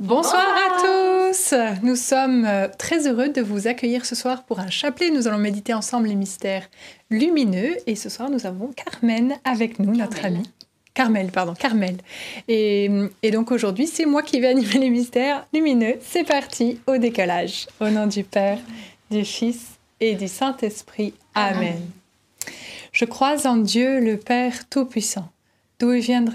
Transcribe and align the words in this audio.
Bonsoir 0.00 0.42
à 0.42 0.80
tous 0.80 1.54
Nous 1.82 1.94
sommes 1.94 2.44
euh, 2.44 2.68
très 2.78 3.06
heureux 3.06 3.28
de 3.28 3.40
vous 3.40 3.68
accueillir 3.68 4.04
ce 4.06 4.16
soir 4.16 4.44
pour 4.44 4.58
un 4.58 4.70
chapelet. 4.70 5.10
Nous 5.10 5.28
allons 5.28 5.38
méditer 5.38 5.72
ensemble 5.72 6.08
les 6.08 6.16
mystères 6.16 6.68
lumineux 7.10 7.76
et 7.86 7.94
ce 7.94 8.08
soir 8.08 8.28
nous 8.28 8.44
avons 8.46 8.72
Carmen 8.72 9.36
avec 9.44 9.78
nous, 9.78 9.94
notre 9.94 10.24
amie. 10.24 10.50
Carmel, 10.94 11.30
pardon, 11.30 11.54
Carmel. 11.54 11.96
Et, 12.48 12.90
et 13.22 13.30
donc 13.30 13.52
aujourd'hui, 13.52 13.86
c'est 13.86 14.04
moi 14.04 14.22
qui 14.22 14.40
vais 14.40 14.48
animer 14.48 14.78
les 14.78 14.90
mystères 14.90 15.46
lumineux. 15.54 15.94
C'est 16.00 16.24
parti 16.24 16.80
au 16.88 16.96
décollage. 16.96 17.68
Au 17.80 17.88
nom 17.88 18.08
du 18.08 18.24
Père, 18.24 18.58
du 19.12 19.24
Fils 19.24 19.78
et 20.00 20.16
du 20.16 20.26
Saint-Esprit. 20.26 21.14
Amen. 21.34 21.80
Je 22.90 23.04
crois 23.04 23.46
en 23.46 23.56
Dieu, 23.56 24.00
le 24.00 24.16
Père 24.16 24.68
Tout-Puissant, 24.68 25.28
d'où 25.78 25.92
il 25.92 26.00
viendra 26.00 26.34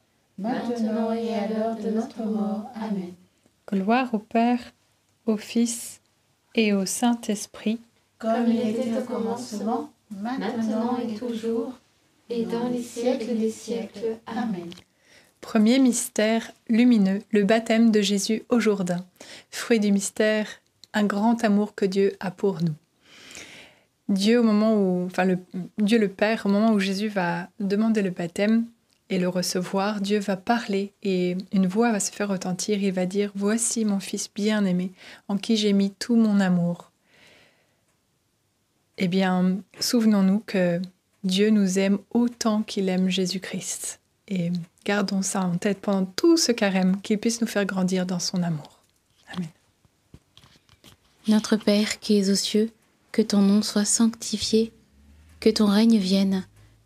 maintenant 0.41 1.13
et 1.13 1.33
à 1.33 1.47
l'heure 1.47 1.75
de 1.77 1.89
notre 1.89 2.23
mort. 2.23 2.69
Amen. 2.75 3.13
Gloire 3.71 4.13
au 4.13 4.19
Père, 4.19 4.59
au 5.25 5.37
Fils 5.37 6.01
et 6.55 6.73
au 6.73 6.85
Saint-Esprit. 6.85 7.79
Comme 8.17 8.47
il 8.47 8.69
était 8.69 8.97
au 8.97 9.03
commencement, 9.03 9.91
maintenant 10.09 10.97
et 10.97 11.15
toujours, 11.15 11.73
et 12.29 12.45
dans 12.45 12.69
les 12.69 12.81
siècles 12.81 13.37
des 13.37 13.49
siècles. 13.51 14.17
Amen. 14.25 14.69
Premier 15.39 15.79
mystère 15.79 16.51
lumineux, 16.69 17.21
le 17.31 17.43
baptême 17.43 17.91
de 17.91 18.01
Jésus 18.01 18.43
au 18.49 18.59
Jourdain. 18.59 19.05
Fruit 19.49 19.79
du 19.79 19.91
mystère, 19.91 20.47
un 20.93 21.03
grand 21.03 21.43
amour 21.43 21.73
que 21.73 21.85
Dieu 21.85 22.13
a 22.19 22.31
pour 22.31 22.61
nous. 22.61 22.75
Dieu, 24.07 24.39
au 24.39 24.43
moment 24.43 24.75
où, 24.75 25.05
enfin, 25.05 25.23
le, 25.23 25.39
Dieu 25.77 25.97
le 25.97 26.09
Père, 26.09 26.45
au 26.45 26.49
moment 26.49 26.73
où 26.73 26.79
Jésus 26.79 27.07
va 27.07 27.47
demander 27.59 28.01
le 28.01 28.09
baptême, 28.09 28.65
et 29.11 29.19
le 29.19 29.27
recevoir, 29.27 29.99
Dieu 29.99 30.19
va 30.19 30.37
parler 30.37 30.93
et 31.03 31.35
une 31.51 31.67
voix 31.67 31.91
va 31.91 31.99
se 31.99 32.11
faire 32.11 32.29
retentir. 32.29 32.81
Il 32.81 32.93
va 32.93 33.05
dire 33.05 33.31
Voici 33.35 33.83
mon 33.83 33.99
Fils 33.99 34.29
bien-aimé, 34.33 34.93
en 35.27 35.37
qui 35.37 35.57
j'ai 35.57 35.73
mis 35.73 35.91
tout 35.91 36.15
mon 36.15 36.39
amour. 36.39 36.91
Eh 38.97 39.09
bien, 39.09 39.57
souvenons-nous 39.81 40.39
que 40.39 40.81
Dieu 41.25 41.49
nous 41.49 41.77
aime 41.77 41.99
autant 42.11 42.63
qu'il 42.63 42.87
aime 42.87 43.09
Jésus-Christ. 43.09 43.99
Et 44.29 44.49
gardons 44.85 45.21
ça 45.21 45.41
en 45.41 45.57
tête 45.57 45.81
pendant 45.81 46.05
tout 46.05 46.37
ce 46.37 46.53
carême, 46.53 47.01
qu'il 47.01 47.17
puisse 47.17 47.41
nous 47.41 47.47
faire 47.47 47.65
grandir 47.65 48.05
dans 48.05 48.19
son 48.19 48.41
amour. 48.41 48.79
Amen. 49.35 49.49
Notre 51.27 51.57
Père 51.57 51.99
qui 51.99 52.17
es 52.17 52.29
aux 52.29 52.35
cieux, 52.35 52.71
que 53.11 53.21
ton 53.21 53.41
nom 53.41 53.61
soit 53.61 53.83
sanctifié, 53.83 54.71
que 55.41 55.49
ton 55.49 55.65
règne 55.65 55.97
vienne 55.97 56.45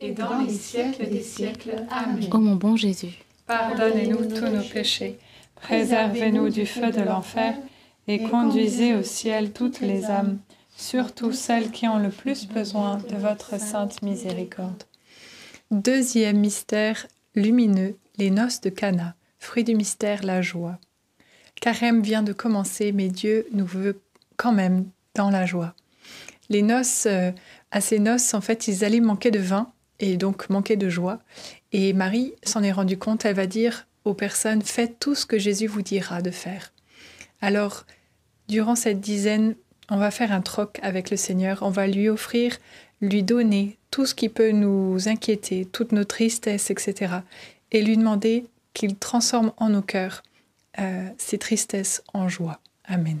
et 0.00 0.12
dans 0.12 0.38
les 0.38 0.52
siècles 0.52 1.08
des 1.08 1.22
siècles. 1.22 1.76
Amen. 1.90 2.28
Ô 2.32 2.38
mon 2.38 2.56
bon 2.56 2.76
Jésus, 2.76 3.24
Pardonnez-nous 3.46 4.24
tous 4.26 4.46
nos 4.46 4.62
péchés, 4.62 5.18
préservez-nous 5.56 6.48
du 6.48 6.64
feu 6.64 6.90
de 6.90 7.02
l'enfer, 7.02 7.56
et 8.08 8.22
conduisez 8.22 8.94
au 8.94 9.02
ciel 9.02 9.52
toutes 9.52 9.80
les 9.80 10.06
âmes, 10.06 10.38
surtout 10.76 11.32
celles 11.32 11.70
qui 11.70 11.86
ont 11.88 11.98
le 11.98 12.10
plus 12.10 12.48
besoin 12.48 12.98
de 12.98 13.16
votre 13.16 13.60
sainte 13.60 14.02
miséricorde. 14.02 14.84
Deuxième 15.70 16.38
mystère 16.38 17.06
lumineux, 17.34 17.96
les 18.16 18.30
noces 18.30 18.60
de 18.60 18.70
Cana. 18.70 19.14
Fruit 19.38 19.64
du 19.64 19.74
mystère, 19.74 20.22
la 20.24 20.40
joie. 20.40 20.78
Carême 21.60 22.02
vient 22.02 22.22
de 22.22 22.32
commencer, 22.32 22.92
mais 22.92 23.08
Dieu 23.08 23.46
nous 23.52 23.66
veut 23.66 24.00
quand 24.36 24.52
même 24.52 24.86
dans 25.14 25.30
la 25.30 25.44
joie. 25.46 25.74
Les 26.48 26.62
noces, 26.62 27.06
euh, 27.06 27.30
à 27.70 27.80
ces 27.80 27.98
noces, 27.98 28.34
en 28.34 28.40
fait, 28.40 28.68
ils 28.68 28.84
allaient 28.84 29.00
manquer 29.00 29.30
de 29.30 29.38
vin 29.38 29.70
et 30.04 30.16
donc 30.16 30.50
manquer 30.50 30.76
de 30.76 30.88
joie. 30.88 31.20
Et 31.72 31.92
Marie 31.92 32.34
s'en 32.42 32.62
est 32.62 32.72
rendue 32.72 32.98
compte, 32.98 33.24
elle 33.24 33.34
va 33.34 33.46
dire 33.46 33.86
aux 34.04 34.14
personnes, 34.14 34.62
faites 34.62 34.98
tout 35.00 35.14
ce 35.14 35.24
que 35.24 35.38
Jésus 35.38 35.66
vous 35.66 35.82
dira 35.82 36.20
de 36.20 36.30
faire. 36.30 36.72
Alors, 37.40 37.86
durant 38.48 38.74
cette 38.74 39.00
dizaine, 39.00 39.54
on 39.90 39.96
va 39.96 40.10
faire 40.10 40.32
un 40.32 40.42
troc 40.42 40.78
avec 40.82 41.10
le 41.10 41.16
Seigneur, 41.16 41.60
on 41.62 41.70
va 41.70 41.86
lui 41.86 42.08
offrir, 42.08 42.58
lui 43.00 43.22
donner 43.22 43.78
tout 43.90 44.04
ce 44.04 44.14
qui 44.14 44.28
peut 44.28 44.50
nous 44.50 45.08
inquiéter, 45.08 45.64
toutes 45.64 45.92
nos 45.92 46.04
tristesses, 46.04 46.70
etc. 46.70 47.14
Et 47.72 47.82
lui 47.82 47.96
demander 47.96 48.44
qu'il 48.74 48.96
transforme 48.96 49.52
en 49.56 49.70
nos 49.70 49.82
cœurs 49.82 50.22
euh, 50.78 51.08
ces 51.16 51.38
tristesses 51.38 52.02
en 52.12 52.28
joie. 52.28 52.60
Amen. 52.84 53.20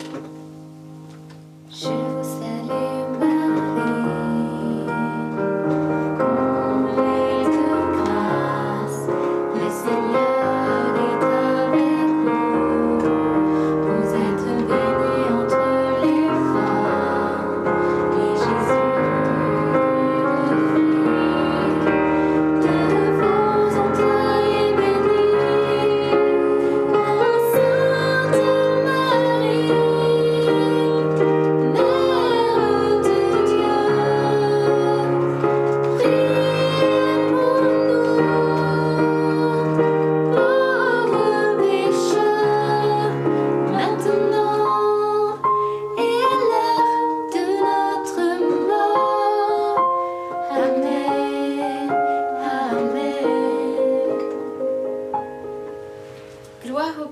Je 1.81 1.87
vous 1.87 3.00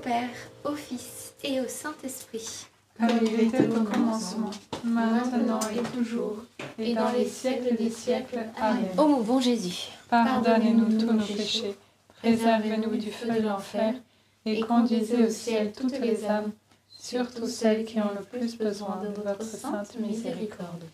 Père, 0.00 0.30
au 0.64 0.74
Fils 0.74 1.34
et 1.44 1.60
au 1.60 1.68
Saint-Esprit. 1.68 2.66
Comme 2.98 3.18
il 3.22 3.40
était 3.40 3.66
au 3.66 3.82
commencement, 3.84 4.50
maintenant 4.84 5.60
et 5.74 5.96
toujours, 5.96 6.36
et 6.78 6.94
dans 6.94 7.10
les 7.12 7.26
siècles 7.26 7.76
des 7.76 7.90
siècles. 7.90 8.46
Amen. 8.60 8.88
Ô 8.96 9.06
mon 9.06 9.20
bon 9.20 9.40
Jésus, 9.40 9.88
Pardonnez-nous 10.08 10.98
tous 10.98 11.12
nos 11.12 11.24
péchés, 11.24 11.76
préservez-nous 12.16 12.96
du 12.96 13.10
feu 13.10 13.30
de 13.30 13.40
l'enfer, 13.40 13.94
et 14.46 14.60
conduisez 14.60 15.24
au 15.24 15.30
ciel 15.30 15.72
toutes 15.72 15.98
les 15.98 16.24
âmes, 16.24 16.52
surtout 16.88 17.46
celles 17.46 17.84
qui 17.84 18.00
ont 18.00 18.12
le 18.18 18.24
plus 18.24 18.56
besoin 18.56 19.02
de 19.02 19.08
votre 19.20 19.44
sainte 19.44 19.98
miséricorde. 19.98 20.84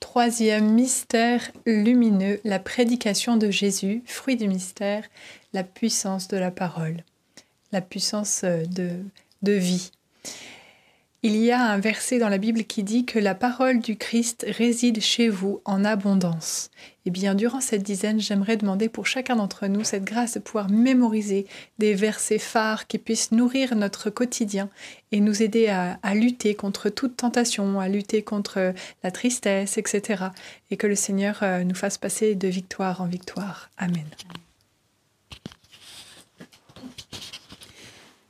Troisième 0.00 0.72
mystère 0.72 1.50
lumineux, 1.66 2.40
la 2.44 2.58
prédication 2.58 3.36
de 3.36 3.50
Jésus, 3.50 4.02
fruit 4.06 4.36
du 4.36 4.48
mystère, 4.48 5.04
la 5.52 5.62
puissance 5.62 6.28
de 6.28 6.36
la 6.36 6.50
parole, 6.50 7.02
la 7.76 7.82
puissance 7.82 8.40
euh, 8.44 8.64
de, 8.64 8.90
de 9.42 9.52
vie. 9.52 9.90
Il 11.22 11.36
y 11.36 11.50
a 11.50 11.60
un 11.60 11.78
verset 11.78 12.18
dans 12.18 12.28
la 12.28 12.38
Bible 12.38 12.64
qui 12.64 12.82
dit 12.82 13.04
que 13.04 13.18
la 13.18 13.34
parole 13.34 13.80
du 13.80 13.96
Christ 13.96 14.46
réside 14.48 15.00
chez 15.00 15.28
vous 15.28 15.60
en 15.64 15.84
abondance. 15.84 16.70
Et 17.04 17.10
bien, 17.10 17.34
durant 17.34 17.60
cette 17.60 17.82
dizaine, 17.82 18.20
j'aimerais 18.20 18.56
demander 18.56 18.88
pour 18.88 19.06
chacun 19.06 19.36
d'entre 19.36 19.66
nous 19.66 19.82
cette 19.82 20.04
grâce 20.04 20.34
de 20.34 20.38
pouvoir 20.38 20.70
mémoriser 20.70 21.46
des 21.78 21.94
versets 21.94 22.38
phares 22.38 22.86
qui 22.86 22.98
puissent 22.98 23.32
nourrir 23.32 23.74
notre 23.76 24.08
quotidien 24.08 24.70
et 25.10 25.20
nous 25.20 25.42
aider 25.42 25.68
à, 25.68 25.98
à 26.02 26.14
lutter 26.14 26.54
contre 26.54 26.88
toute 26.90 27.16
tentation, 27.16 27.80
à 27.80 27.88
lutter 27.88 28.22
contre 28.22 28.72
la 29.02 29.10
tristesse, 29.10 29.78
etc. 29.78 30.26
Et 30.70 30.76
que 30.76 30.86
le 30.86 30.96
Seigneur 30.96 31.40
euh, 31.42 31.64
nous 31.64 31.74
fasse 31.74 31.98
passer 31.98 32.36
de 32.36 32.48
victoire 32.48 33.00
en 33.00 33.06
victoire. 33.06 33.68
Amen. 33.78 34.06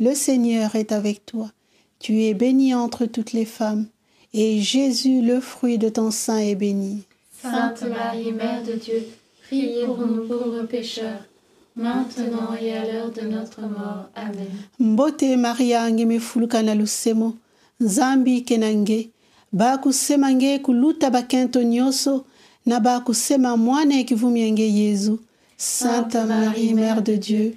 le 0.00 0.14
Seigneur 0.14 0.74
est 0.76 0.92
avec 0.92 1.26
toi. 1.26 1.50
Tu 1.98 2.24
es 2.24 2.34
bénie 2.34 2.74
entre 2.74 3.06
toutes 3.06 3.32
les 3.32 3.44
femmes, 3.44 3.86
et 4.34 4.60
Jésus, 4.60 5.22
le 5.22 5.40
fruit 5.40 5.78
de 5.78 5.88
ton 5.88 6.10
sein, 6.10 6.38
est 6.38 6.54
béni. 6.54 7.04
Sainte 7.42 7.82
Marie, 7.82 8.32
Mère 8.32 8.62
de 8.64 8.72
Dieu, 8.72 9.06
priez 9.46 9.84
pour 9.84 9.98
nous 9.98 10.26
pauvres 10.26 10.62
pécheurs, 10.64 11.24
maintenant 11.76 12.54
et 12.60 12.72
à 12.72 12.84
l'heure 12.84 13.10
de 13.10 13.22
notre 13.22 13.60
mort. 13.60 14.10
Amen. 14.14 14.48
mbote 14.78 15.36
maria 15.36 15.88
lusemo 16.74 17.34
nzambi 17.80 18.42
kenange 18.42 19.10
bakusema 19.52 20.32
nge 20.32 20.58
kuluta 20.58 21.10
bakento 21.10 21.62
nyonso 21.62 22.24
na 22.66 22.80
bakusema 22.80 23.56
mwana 23.56 23.98
ekivumia 23.98 24.50
nge 24.50 24.72
yezu 24.72 25.18
sainte 25.56 26.24
marie 26.26 26.74
mère 26.74 27.02
de 27.02 27.16
dieu 27.16 27.56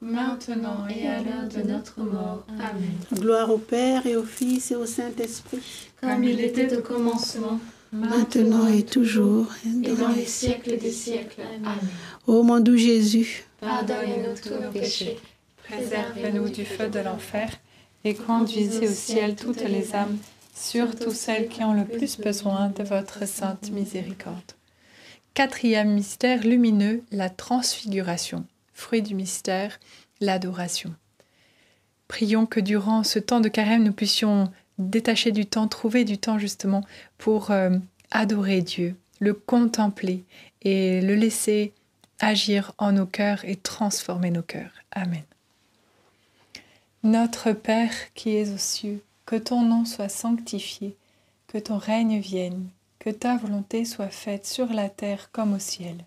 maintenant 0.00 0.86
et 0.88 1.06
à 1.06 1.22
l'heure 1.22 1.48
de 1.48 1.62
notre 1.68 2.00
mort. 2.00 2.44
Amen. 2.58 2.94
Gloire 3.12 3.50
au 3.50 3.58
Père 3.58 4.06
et 4.06 4.16
au 4.16 4.24
Fils 4.24 4.70
et 4.70 4.76
au 4.76 4.86
Saint-Esprit, 4.86 5.60
Comme 6.00 6.24
il 6.24 6.40
était 6.40 6.76
au 6.76 6.80
commencement, 6.82 7.60
maintenant 7.92 8.66
et 8.68 8.84
toujours. 8.84 9.46
et 9.84 9.92
dans 9.94 10.08
les 10.08 10.24
siècles 10.26 10.78
des 10.78 10.90
siècles. 10.92 11.42
Amen. 11.64 11.76
Ô 12.26 12.42
mon 12.42 12.60
doux 12.60 12.76
Jésus, 12.76 13.44
Pardonnez-nous 13.60 14.34
tous 14.42 14.62
nos 14.62 14.70
péchés, 14.70 15.18
Préservez-nous 15.64 16.48
du 16.48 16.64
feu 16.64 16.88
de 16.88 17.00
l'enfer 17.00 17.50
et 18.04 18.14
conduisez 18.14 18.88
au 18.88 18.92
ciel 18.92 19.36
toutes 19.36 19.62
les 19.62 19.94
âmes, 19.94 20.16
surtout 20.54 21.10
celles 21.12 21.48
qui 21.48 21.62
ont 21.62 21.74
le 21.74 21.84
plus 21.84 22.18
besoin 22.18 22.70
de 22.70 22.82
votre 22.82 23.26
sainte 23.28 23.70
miséricorde. 23.70 24.52
Quatrième 25.34 25.92
mystère 25.92 26.42
lumineux, 26.44 27.02
la 27.12 27.28
transfiguration. 27.30 28.44
Fruit 28.80 29.02
du 29.02 29.14
mystère, 29.14 29.78
l'adoration. 30.22 30.94
Prions 32.08 32.46
que 32.46 32.60
durant 32.60 33.04
ce 33.04 33.18
temps 33.18 33.40
de 33.40 33.50
carême, 33.50 33.84
nous 33.84 33.92
puissions 33.92 34.50
détacher 34.78 35.32
du 35.32 35.44
temps, 35.44 35.68
trouver 35.68 36.06
du 36.06 36.16
temps 36.16 36.38
justement 36.38 36.82
pour 37.18 37.50
euh, 37.50 37.76
adorer 38.10 38.62
Dieu, 38.62 38.96
le 39.18 39.34
contempler 39.34 40.24
et 40.62 41.02
le 41.02 41.14
laisser 41.14 41.74
agir 42.20 42.72
en 42.78 42.92
nos 42.92 43.04
cœurs 43.04 43.44
et 43.44 43.56
transformer 43.56 44.30
nos 44.30 44.42
cœurs. 44.42 44.72
Amen. 44.92 45.24
Notre 47.02 47.52
Père 47.52 47.92
qui 48.14 48.34
es 48.34 48.50
aux 48.50 48.58
cieux, 48.58 49.02
que 49.26 49.36
ton 49.36 49.60
nom 49.60 49.84
soit 49.84 50.08
sanctifié, 50.08 50.96
que 51.48 51.58
ton 51.58 51.76
règne 51.76 52.18
vienne, 52.18 52.66
que 52.98 53.10
ta 53.10 53.36
volonté 53.36 53.84
soit 53.84 54.08
faite 54.08 54.46
sur 54.46 54.72
la 54.72 54.88
terre 54.88 55.28
comme 55.32 55.52
au 55.52 55.58
ciel. 55.58 56.06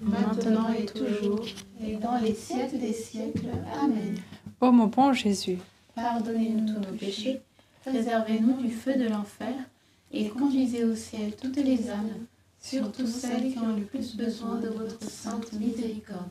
Maintenant 0.00 0.72
et 0.72 0.86
toujours, 0.86 1.44
et 1.84 1.96
dans 1.96 2.18
les 2.18 2.34
siècles 2.34 2.78
des 2.78 2.92
siècles. 2.92 3.48
Amen. 3.80 4.16
Ô 4.60 4.72
mon 4.72 4.86
bon 4.86 5.12
Jésus, 5.12 5.58
Pardonnez-nous 5.94 6.66
tous 6.66 6.80
nos 6.80 6.96
péchés, 6.96 7.40
préservez-nous 7.84 8.62
du 8.62 8.70
feu 8.70 8.94
de 8.94 9.08
l'enfer, 9.08 9.54
et 10.12 10.28
conduisez 10.28 10.84
au 10.84 10.94
ciel 10.94 11.34
toutes 11.40 11.56
les 11.56 11.90
âmes, 11.90 12.26
surtout 12.60 13.06
celles 13.06 13.52
qui 13.52 13.58
ont 13.58 13.76
le 13.76 13.82
plus 13.84 14.16
besoin 14.16 14.56
de 14.56 14.68
votre 14.68 15.02
sainte 15.02 15.52
miséricorde. 15.52 16.30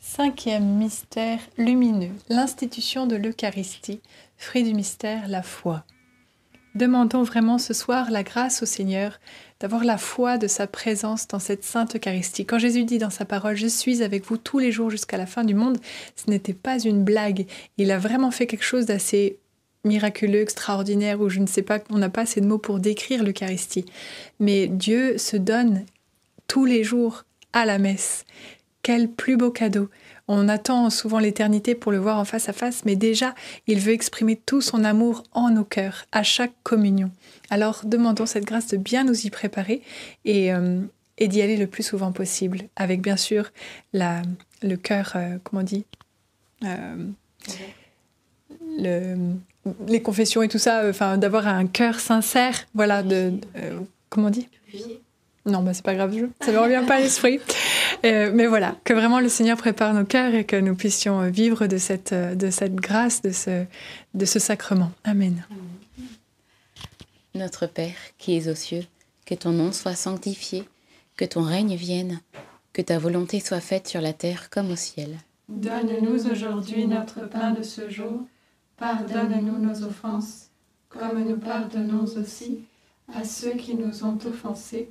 cinquième 0.00 0.76
mystère 0.76 1.40
lumineux, 1.58 2.12
l'institution 2.28 3.06
de 3.06 3.16
l'Eucharistie, 3.16 4.00
fruit 4.36 4.62
du 4.62 4.74
mystère, 4.74 5.28
la 5.28 5.42
foi. 5.42 5.84
Demandons 6.76 7.22
vraiment 7.22 7.56
ce 7.56 7.72
soir 7.72 8.10
la 8.10 8.22
grâce 8.22 8.62
au 8.62 8.66
Seigneur 8.66 9.18
d'avoir 9.60 9.82
la 9.82 9.96
foi 9.96 10.36
de 10.36 10.46
sa 10.46 10.66
présence 10.66 11.26
dans 11.26 11.38
cette 11.38 11.64
sainte 11.64 11.96
Eucharistie. 11.96 12.44
Quand 12.44 12.58
Jésus 12.58 12.84
dit 12.84 12.98
dans 12.98 13.08
sa 13.08 13.24
parole 13.24 13.56
Je 13.56 13.66
suis 13.66 14.02
avec 14.02 14.26
vous 14.26 14.36
tous 14.36 14.58
les 14.58 14.72
jours 14.72 14.90
jusqu'à 14.90 15.16
la 15.16 15.24
fin 15.24 15.42
du 15.42 15.54
monde, 15.54 15.78
ce 16.16 16.28
n'était 16.28 16.52
pas 16.52 16.78
une 16.78 17.02
blague. 17.02 17.46
Il 17.78 17.90
a 17.90 17.98
vraiment 17.98 18.30
fait 18.30 18.46
quelque 18.46 18.62
chose 18.62 18.84
d'assez 18.84 19.38
miraculeux, 19.84 20.42
extraordinaire, 20.42 21.18
ou 21.22 21.30
je 21.30 21.40
ne 21.40 21.46
sais 21.46 21.62
pas, 21.62 21.78
on 21.88 21.96
n'a 21.96 22.10
pas 22.10 22.22
assez 22.22 22.42
de 22.42 22.46
mots 22.46 22.58
pour 22.58 22.78
décrire 22.78 23.24
l'Eucharistie. 23.24 23.86
Mais 24.38 24.66
Dieu 24.66 25.16
se 25.16 25.38
donne 25.38 25.86
tous 26.46 26.66
les 26.66 26.84
jours 26.84 27.24
à 27.54 27.64
la 27.64 27.78
messe. 27.78 28.26
Quel 28.82 29.08
plus 29.08 29.38
beau 29.38 29.50
cadeau. 29.50 29.88
On 30.28 30.48
attend 30.48 30.90
souvent 30.90 31.18
l'éternité 31.20 31.74
pour 31.74 31.92
le 31.92 31.98
voir 31.98 32.18
en 32.18 32.24
face 32.24 32.48
à 32.48 32.52
face, 32.52 32.84
mais 32.84 32.96
déjà, 32.96 33.34
il 33.66 33.78
veut 33.78 33.92
exprimer 33.92 34.36
tout 34.36 34.60
son 34.60 34.82
amour 34.82 35.22
en 35.32 35.50
nos 35.50 35.64
cœurs, 35.64 36.06
à 36.10 36.22
chaque 36.22 36.54
communion. 36.64 37.10
Alors, 37.48 37.82
demandons 37.84 38.26
cette 38.26 38.44
grâce 38.44 38.66
de 38.68 38.76
bien 38.76 39.04
nous 39.04 39.26
y 39.26 39.30
préparer 39.30 39.82
et, 40.24 40.52
euh, 40.52 40.80
d'y 41.20 41.42
aller 41.42 41.56
le 41.56 41.68
plus 41.68 41.84
souvent 41.84 42.10
possible, 42.10 42.62
avec 42.74 43.00
bien 43.00 43.16
sûr 43.16 43.50
la, 43.92 44.22
le 44.62 44.76
cœur, 44.76 45.12
euh, 45.14 45.38
comment 45.44 45.62
on 45.62 45.64
dit 45.64 45.84
Euh, 46.64 47.06
le, 48.78 49.16
Les 49.86 50.02
confessions 50.02 50.42
et 50.42 50.48
tout 50.48 50.58
ça, 50.58 50.82
enfin, 50.88 51.18
d'avoir 51.18 51.46
un 51.46 51.66
cœur 51.66 52.00
sincère, 52.00 52.66
voilà, 52.74 53.02
de. 53.02 53.34
comment 54.10 54.28
on 54.28 54.30
dit? 54.30 54.48
Non, 55.46 55.62
bah, 55.62 55.72
c'est 55.74 55.84
pas 55.84 55.94
grave, 55.94 56.12
je- 56.16 56.26
ça 56.44 56.50
ne 56.52 56.56
me 56.56 56.62
revient 56.62 56.82
pas 56.86 56.96
à 56.96 57.00
l'esprit. 57.00 57.40
Euh, 58.04 58.30
mais 58.34 58.46
voilà, 58.46 58.76
que 58.84 58.92
vraiment 58.92 59.20
le 59.20 59.28
Seigneur 59.28 59.56
prépare 59.56 59.94
nos 59.94 60.04
cœurs 60.04 60.34
et 60.34 60.44
que 60.44 60.56
nous 60.56 60.74
puissions 60.74 61.30
vivre 61.30 61.66
de 61.66 61.78
cette, 61.78 62.12
euh, 62.12 62.34
de 62.34 62.50
cette 62.50 62.74
grâce, 62.74 63.22
de 63.22 63.30
ce, 63.30 63.64
de 64.14 64.24
ce 64.24 64.38
sacrement. 64.38 64.90
Amen. 65.04 65.44
Notre 67.34 67.66
Père 67.66 67.94
qui 68.18 68.36
es 68.36 68.48
aux 68.48 68.54
cieux, 68.54 68.84
que 69.24 69.34
ton 69.34 69.50
nom 69.52 69.72
soit 69.72 69.94
sanctifié, 69.94 70.64
que 71.16 71.24
ton 71.24 71.42
règne 71.42 71.74
vienne, 71.76 72.20
que 72.72 72.82
ta 72.82 72.98
volonté 72.98 73.40
soit 73.40 73.60
faite 73.60 73.88
sur 73.88 74.00
la 74.00 74.12
terre 74.12 74.50
comme 74.50 74.70
au 74.70 74.76
ciel. 74.76 75.16
Donne-nous 75.48 76.30
aujourd'hui 76.30 76.86
notre 76.86 77.28
pain 77.28 77.52
de 77.52 77.62
ce 77.62 77.88
jour. 77.88 78.22
Pardonne-nous 78.78 79.58
nos 79.58 79.84
offenses, 79.84 80.48
comme 80.88 81.24
nous 81.24 81.36
pardonnons 81.38 82.04
aussi 82.04 82.60
à 83.14 83.24
ceux 83.24 83.52
qui 83.54 83.74
nous 83.74 84.04
ont 84.04 84.18
offensés. 84.26 84.90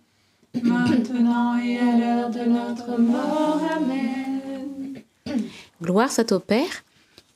maintenant 0.61 1.57
et 1.57 1.77
à 1.77 1.97
l'heure 1.97 2.29
de 2.29 2.49
notre 2.49 2.99
mort. 2.99 3.61
Amen. 3.75 5.01
Gloire 5.81 6.11
soit 6.11 6.31
au 6.31 6.39
Père, 6.39 6.83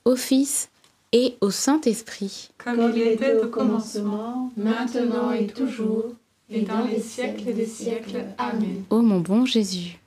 au 0.03 0.15
Fils 0.15 0.69
et 1.11 1.35
au 1.41 1.49
Saint-Esprit. 1.49 2.49
Comme 2.57 2.91
il 2.95 3.01
était 3.01 3.35
au 3.35 3.47
commencement, 3.47 4.51
maintenant 4.57 5.31
et 5.31 5.47
toujours, 5.47 6.13
et 6.49 6.61
dans 6.61 6.85
les 6.85 6.99
siècles 6.99 7.53
des 7.53 7.65
siècles. 7.65 8.25
Amen. 8.37 8.83
Ô 8.89 9.01
mon 9.01 9.19
bon 9.19 9.45
Jésus, 9.45 9.97